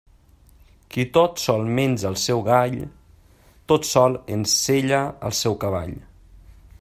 [0.93, 2.79] Qui tot sol menja el seu gall,
[3.73, 5.95] tot sol ensella el seu cavall.